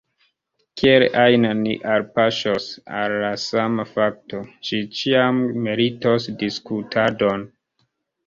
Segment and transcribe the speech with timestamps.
[0.81, 2.69] Kiel ajn ni alpaŝos
[3.01, 7.45] al la sama fakto, ĝi ĉiam meritos diskutadon.